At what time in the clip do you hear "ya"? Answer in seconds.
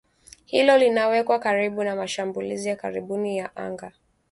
2.69-2.75, 3.37-3.55